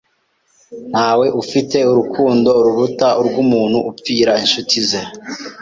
Ntawe 0.91 1.25
ufite 1.41 1.77
urukundo 1.91 2.49
ruruta 2.65 3.07
urw'umuntu 3.21 3.77
upfira 3.91 4.33
inshuti 4.43 4.77
ze." 4.89 5.01